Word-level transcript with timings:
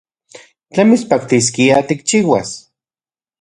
¿Tlen 0.77 0.87
mitspaktiskia 0.91 1.77
tikchiuas? 1.93 2.49